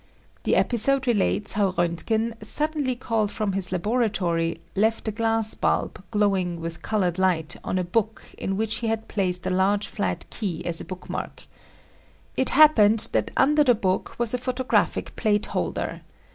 The 0.45 0.55
episode 0.55 1.05
relates 1.05 1.53
how 1.53 1.73
Roentgen, 1.73 2.33
suddenly 2.41 2.95
called 2.95 3.29
from 3.29 3.51
his 3.53 3.71
laboratory, 3.71 4.57
left 4.75 5.07
a 5.07 5.11
glass 5.11 5.53
bulb 5.53 6.03
glowing 6.09 6.59
with 6.59 6.81
colored 6.81 7.19
light 7.19 7.55
on 7.63 7.77
a 7.77 7.83
book 7.83 8.23
in 8.35 8.57
which 8.57 8.77
he 8.77 8.87
had 8.87 9.07
placed 9.07 9.45
a 9.45 9.51
large 9.51 9.85
flat 9.85 10.25
key 10.31 10.65
as 10.65 10.81
a 10.81 10.85
bookmark. 10.85 11.43
It 12.35 12.49
happened 12.49 13.09
that 13.11 13.29
under 13.37 13.63
the 13.63 13.75
book 13.75 14.15
was 14.17 14.33
a 14.33 14.39
photographic 14.39 15.15
plate 15.15 15.45
holder. 15.45 16.01